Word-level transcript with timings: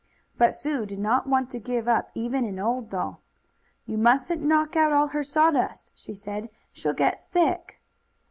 But 0.35 0.55
Sue 0.55 0.87
did 0.87 0.97
not 0.97 1.27
want 1.27 1.51
to 1.51 1.59
give 1.59 1.87
up 1.87 2.09
even 2.15 2.43
an 2.45 2.57
old 2.57 2.89
doll. 2.89 3.21
"You 3.85 3.99
mustn't 3.99 4.41
knock 4.41 4.75
out 4.75 4.91
all 4.91 5.09
her 5.09 5.23
sawdust," 5.23 5.91
she 5.93 6.15
said. 6.15 6.49
"She'll 6.73 6.93
get 6.93 7.21
sick." 7.21 7.79